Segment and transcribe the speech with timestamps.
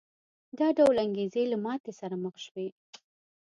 [0.59, 2.67] دا ډول انګېزې له ماتې سره مخ شوې.